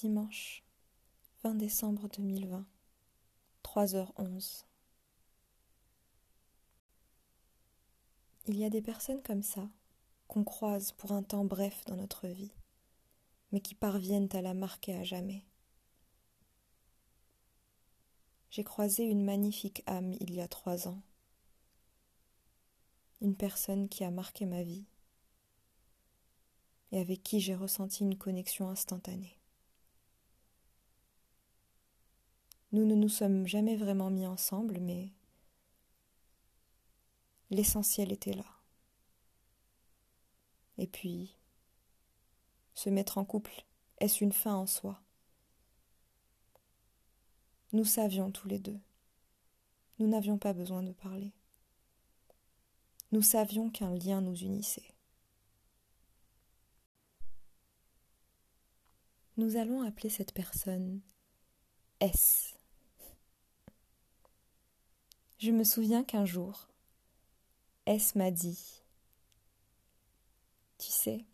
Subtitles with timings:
[0.00, 0.64] Dimanche
[1.42, 2.64] 20 décembre 2020,
[3.62, 4.64] 3h11.
[8.46, 9.68] Il y a des personnes comme ça
[10.26, 12.54] qu'on croise pour un temps bref dans notre vie,
[13.52, 15.44] mais qui parviennent à la marquer à jamais.
[18.48, 21.02] J'ai croisé une magnifique âme il y a trois ans,
[23.20, 24.86] une personne qui a marqué ma vie
[26.90, 29.39] et avec qui j'ai ressenti une connexion instantanée.
[32.72, 35.10] Nous ne nous sommes jamais vraiment mis ensemble, mais
[37.50, 38.46] l'essentiel était là.
[40.78, 41.36] Et puis,
[42.74, 43.64] se mettre en couple,
[43.98, 45.00] est-ce une fin en soi?
[47.72, 48.80] Nous savions tous les deux.
[49.98, 51.32] Nous n'avions pas besoin de parler.
[53.12, 54.94] Nous savions qu'un lien nous unissait.
[59.36, 61.00] Nous allons appeler cette personne
[62.00, 62.49] S.
[65.40, 66.68] Je me souviens qu'un jour,
[67.86, 68.82] S m'a dit
[70.76, 71.24] Tu sais,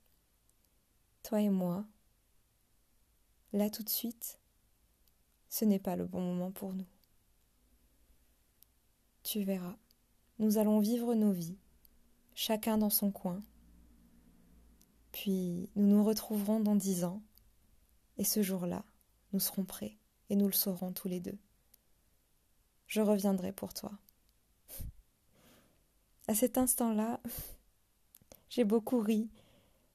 [1.25, 1.85] toi et moi,
[3.53, 4.39] là tout de suite,
[5.49, 6.87] ce n'est pas le bon moment pour nous.
[9.25, 9.77] Tu verras,
[10.39, 11.59] nous allons vivre nos vies,
[12.33, 13.43] chacun dans son coin,
[15.11, 17.25] puis nous nous retrouverons dans dix ans,
[18.19, 18.85] et ce jour-là,
[19.33, 19.99] nous serons prêts,
[20.31, 21.41] et nous le saurons tous les deux
[22.87, 23.93] je reviendrai pour toi.
[26.29, 27.21] À cet instant-là,
[28.49, 29.29] j'ai beaucoup ri.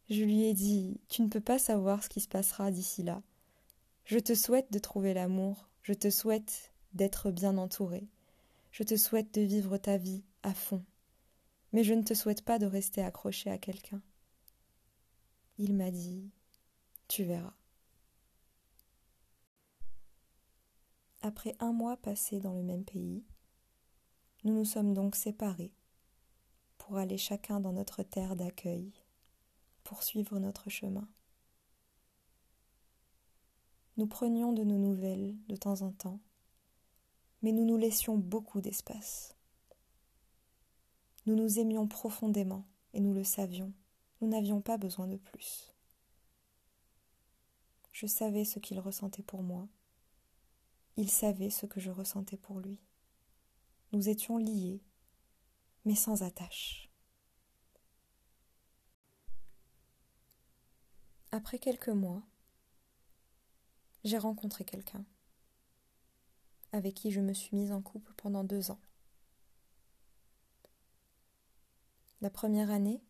[0.10, 3.22] Je lui ai dit Tu ne peux pas savoir ce qui se passera d'ici là.
[4.06, 8.08] Je te souhaite de trouver l'amour, je te souhaite d'être bien entouré,
[8.72, 10.84] je te souhaite de vivre ta vie à fond,
[11.72, 14.02] mais je ne te souhaite pas de rester accroché à quelqu'un.
[15.58, 16.30] Il m'a dit
[17.08, 17.54] Tu verras.
[21.32, 23.24] Après un mois passé dans le même pays,
[24.44, 25.72] nous nous sommes donc séparés
[26.78, 28.92] pour aller chacun dans notre terre d'accueil,
[29.86, 31.08] poursuivre notre chemin.
[33.96, 36.20] Nous prenions de nos nouvelles de temps en temps,
[37.42, 39.34] mais nous nous laissions beaucoup d'espace.
[41.26, 43.72] Nous nous aimions profondément et nous le savions,
[44.20, 45.74] nous n'avions pas besoin de plus.
[47.94, 49.70] Je savais ce qu'il ressentait pour moi
[50.98, 52.80] il savait ce que je ressentais pour lui.
[53.92, 54.84] Nous étions liés,
[55.86, 56.90] mais sans attache.
[61.32, 62.24] Après quelques mois,
[64.04, 65.06] j'ai rencontré quelqu'un
[66.74, 68.80] avec qui je me suis mise en couple pendant deux ans.
[72.22, 73.04] La première année,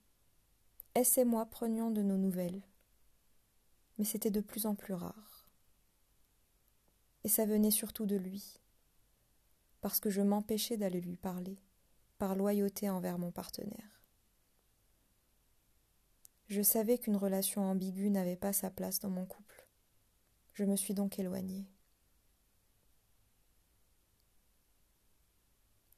[0.95, 2.61] S et moi prenions de nos nouvelles,
[3.97, 5.40] mais c'était de plus en plus rare
[7.23, 8.59] et ça venait surtout de lui,
[9.81, 11.57] parce que je m'empêchais d'aller lui parler,
[12.17, 14.01] par loyauté envers mon partenaire.
[16.47, 19.65] Je savais qu'une relation ambiguë n'avait pas sa place dans mon couple.
[20.53, 21.65] Je me suis donc éloignée.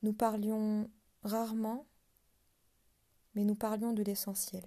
[0.03, 0.91] Nous parlions
[1.23, 1.87] rarement,
[3.33, 4.65] mais nous parlions de l'essentiel.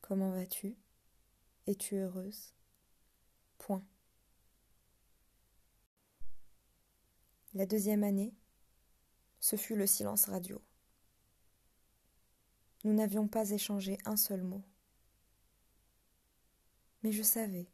[0.00, 0.76] Comment vas-tu?
[1.66, 2.54] Es-tu heureuse?
[3.58, 3.84] Point.
[7.54, 8.32] La deuxième année,
[9.38, 10.62] ce fut le silence radio.
[12.84, 14.62] Nous n'avions pas échangé un seul mot.
[17.02, 17.68] Mais je savais.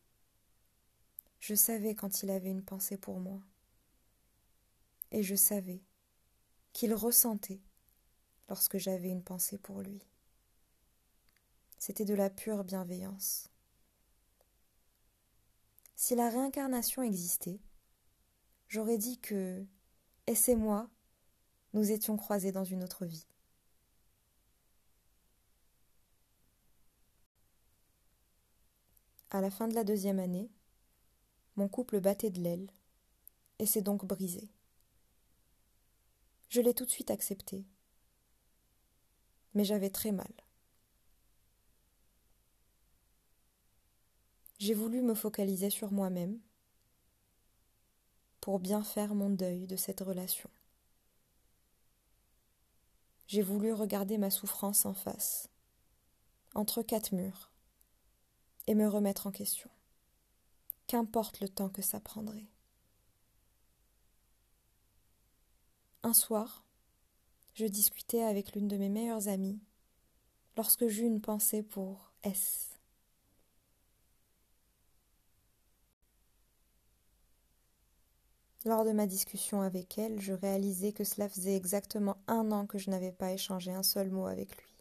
[1.39, 3.41] Je savais quand il avait une pensée pour moi.
[5.13, 5.81] Et je savais
[6.73, 7.61] qu'il ressentait
[8.49, 10.03] lorsque j'avais une pensée pour lui.
[11.79, 13.49] C'était de la pure bienveillance.
[15.95, 17.61] Si la réincarnation existait,
[18.69, 19.65] j'aurais dit que
[20.27, 20.89] S et moi,
[21.73, 23.27] nous étions croisés dans une autre vie.
[29.31, 30.51] À la fin de la deuxième année,
[31.57, 32.71] mon couple battait de l'aile
[33.59, 34.49] et s'est donc brisé.
[36.49, 37.67] Je l'ai tout de suite accepté,
[39.53, 40.33] mais j'avais très mal.
[44.59, 46.41] J'ai voulu me focaliser sur moi-même
[48.49, 50.49] pour bien faire mon deuil de cette relation.
[53.27, 55.51] J'ai voulu regarder ma souffrance en face,
[56.55, 57.51] entre quatre murs,
[58.67, 59.69] et me remettre en question.
[60.87, 62.49] Qu'importe le temps que ça prendrait.
[66.03, 66.65] Un soir,
[67.53, 69.61] je discutais avec l'une de mes meilleures amies
[70.57, 72.68] lorsque j'eus une pensée pour S.
[78.65, 82.79] Lors de ma discussion avec elle, je réalisais que cela faisait exactement un an que
[82.79, 84.75] je n'avais pas échangé un seul mot avec lui.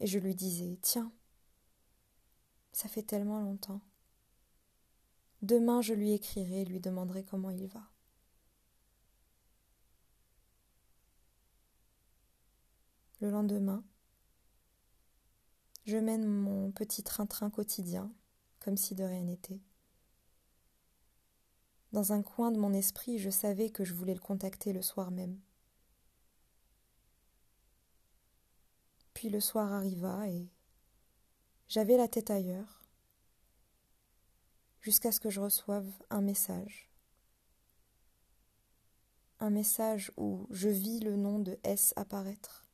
[0.00, 1.12] Et je lui disais Tiens,
[2.72, 3.80] ça fait tellement longtemps.
[5.42, 7.88] Demain je lui écrirai et lui demanderai comment il va.
[13.20, 13.84] Le lendemain,
[15.86, 18.12] je mène mon petit train-train quotidien,
[18.60, 19.60] comme si de rien n'était.
[21.92, 25.10] Dans un coin de mon esprit, je savais que je voulais le contacter le soir
[25.10, 25.40] même.
[29.14, 30.48] Puis le soir arriva et
[31.68, 32.84] j'avais la tête ailleurs,
[34.80, 36.90] jusqu'à ce que je reçoive un message.
[39.40, 42.68] Un message où je vis le nom de S apparaître.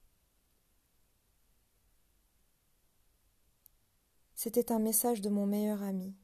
[4.35, 6.15] C'était un message de mon meilleur ami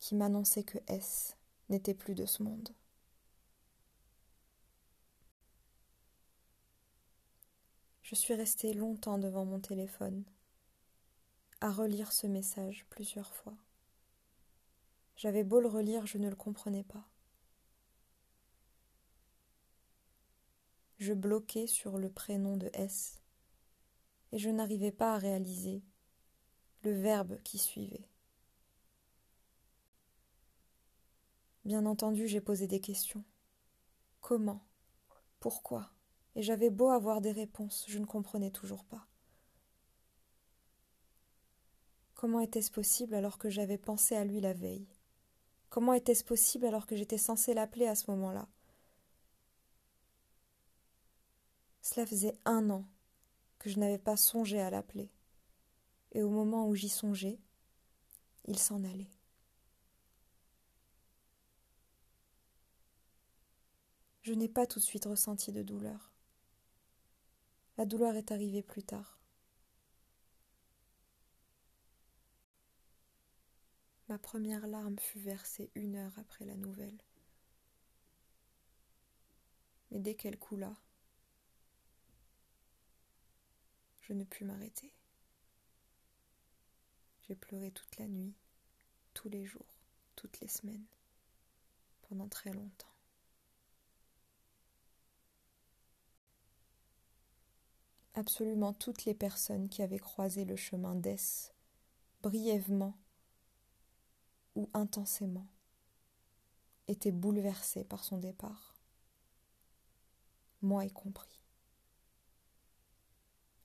[0.00, 1.36] qui m'annonçait que S
[1.68, 2.70] n'était plus de ce monde.
[8.02, 10.24] Je suis restée longtemps devant mon téléphone,
[11.60, 13.54] à relire ce message plusieurs fois.
[15.14, 17.06] J'avais beau le relire, je ne le comprenais pas.
[20.98, 23.20] Je bloquais sur le prénom de S
[24.32, 25.82] et je n'arrivais pas à réaliser
[26.82, 28.09] le verbe qui suivait.
[31.70, 33.22] Bien entendu, j'ai posé des questions.
[34.20, 34.66] Comment?
[35.38, 35.92] Pourquoi?
[36.34, 39.06] Et j'avais beau avoir des réponses, je ne comprenais toujours pas.
[42.14, 44.88] Comment était-ce possible alors que j'avais pensé à lui la veille?
[45.68, 48.48] Comment était-ce possible alors que j'étais censée l'appeler à ce moment-là?
[51.82, 52.84] Cela faisait un an
[53.60, 55.08] que je n'avais pas songé à l'appeler.
[56.10, 57.38] Et au moment où j'y songeais,
[58.46, 59.19] il s'en allait.
[64.22, 66.10] Je n'ai pas tout de suite ressenti de douleur.
[67.78, 69.18] La douleur est arrivée plus tard.
[74.08, 76.98] Ma première larme fut versée une heure après la nouvelle.
[79.90, 80.74] Mais dès qu'elle coula,
[84.02, 84.92] je ne pus m'arrêter.
[87.26, 88.34] J'ai pleuré toute la nuit,
[89.14, 89.78] tous les jours,
[90.16, 90.86] toutes les semaines,
[92.08, 92.89] pendant très longtemps.
[98.20, 101.54] Absolument toutes les personnes qui avaient croisé le chemin d'Es,
[102.20, 102.94] brièvement
[104.54, 105.46] ou intensément,
[106.86, 108.74] étaient bouleversées par son départ,
[110.60, 111.40] moi y compris.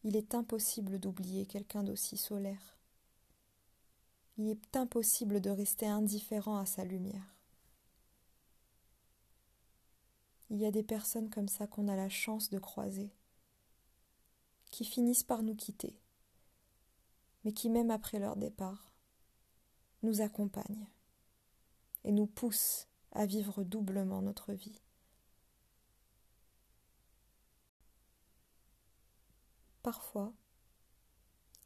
[0.05, 2.77] Il est impossible d'oublier quelqu'un d'aussi solaire.
[4.37, 7.35] Il est impossible de rester indifférent à sa lumière.
[10.49, 13.11] Il y a des personnes comme ça qu'on a la chance de croiser,
[14.75, 15.97] qui finissent par nous quitter,
[17.45, 18.91] mais qui même après leur départ,
[20.03, 20.89] nous accompagnent
[22.03, 24.81] et nous poussent à vivre doublement notre vie.
[29.81, 30.33] Parfois,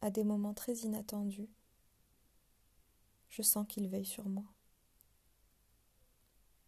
[0.02, 1.50] à des moments très inattendus,
[3.28, 4.46] je sens qu'il veille sur moi.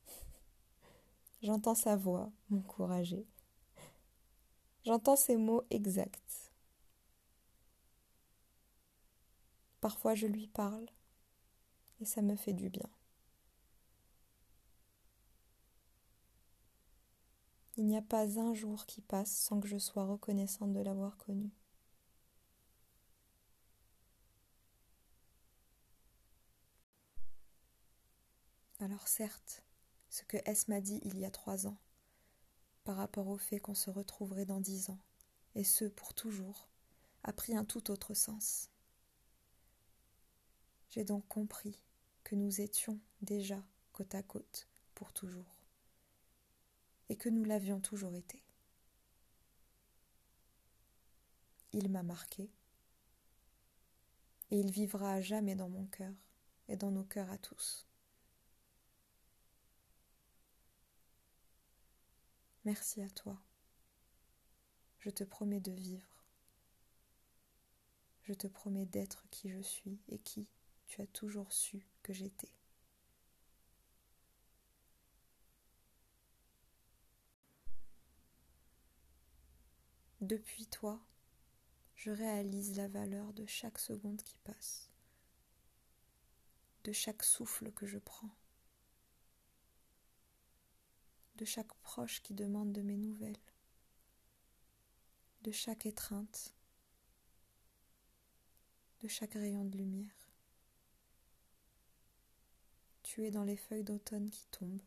[1.40, 3.28] J'entends sa voix m'encourager.
[4.84, 6.52] J'entends ses mots exacts.
[9.80, 10.86] Parfois je lui parle
[12.00, 12.88] et ça me fait du bien.
[17.76, 21.16] Il n'y a pas un jour qui passe sans que je sois reconnaissante de l'avoir
[21.16, 21.50] connu.
[28.80, 29.62] Alors certes,
[30.10, 31.76] ce que S m'a dit il y a trois ans,
[32.84, 34.98] par rapport au fait qu'on se retrouverait dans dix ans,
[35.54, 36.68] et ce pour toujours,
[37.24, 38.70] a pris un tout autre sens.
[40.90, 41.80] J'ai donc compris
[42.24, 43.62] que nous étions déjà
[43.92, 45.56] côte à côte pour toujours
[47.08, 48.42] et que nous l'avions toujours été.
[51.72, 52.50] Il m'a marqué
[54.50, 56.12] et il vivra à jamais dans mon cœur
[56.68, 57.86] et dans nos cœurs à tous.
[62.64, 63.36] Merci à toi.
[65.00, 66.24] Je te promets de vivre.
[68.22, 70.46] Je te promets d'être qui je suis et qui
[70.86, 72.52] tu as toujours su que j'étais.
[80.20, 81.00] Depuis toi,
[81.96, 84.88] je réalise la valeur de chaque seconde qui passe,
[86.84, 88.30] de chaque souffle que je prends,
[91.36, 93.38] de chaque proche qui demande de mes nouvelles,
[95.42, 96.54] de chaque étreinte,
[99.00, 100.30] de chaque rayon de lumière.
[103.02, 104.82] Tu es dans les feuilles d'automne qui tombent,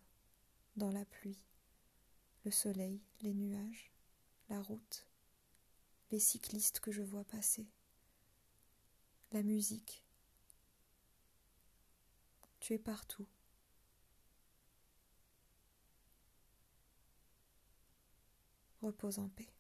[0.78, 1.40] dans la pluie,
[2.46, 3.92] le soleil, les nuages,
[4.50, 5.06] la route,
[6.12, 7.68] les cyclistes que je vois passer,
[9.32, 10.04] la musique.
[12.60, 13.28] Tu es partout.
[18.86, 19.55] Repose en paix.